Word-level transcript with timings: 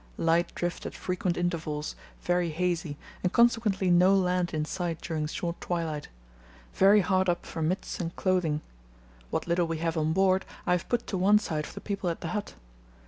Light 0.17 0.55
drift 0.55 0.87
at 0.87 0.95
frequent 0.95 1.37
intervals, 1.37 1.95
very 2.23 2.49
hazy, 2.49 2.97
and 3.21 3.31
consequently 3.31 3.91
no 3.91 4.15
land 4.15 4.51
in 4.51 4.65
sight 4.65 4.99
during 4.99 5.27
short 5.27 5.61
twilight. 5.61 6.07
Very 6.73 7.01
hard 7.01 7.29
up 7.29 7.45
for 7.45 7.61
mitts 7.61 7.99
and 7.99 8.15
clothing. 8.15 8.61
What 9.29 9.45
little 9.45 9.67
we 9.67 9.77
have 9.77 9.97
on 9.97 10.11
board 10.11 10.43
I 10.65 10.71
have 10.71 10.89
put 10.89 11.05
to 11.05 11.19
one 11.19 11.37
side 11.37 11.67
for 11.67 11.75
the 11.75 11.81
people 11.85 12.09
at 12.09 12.21
the 12.21 12.29
hut. 12.29 12.55